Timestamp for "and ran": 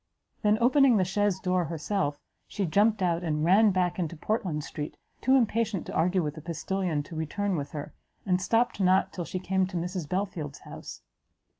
3.23-3.69